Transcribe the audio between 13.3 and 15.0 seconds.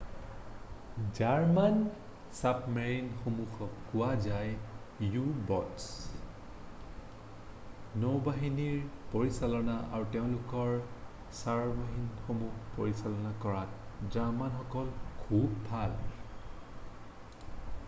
কৰাত জাৰ্মানসকল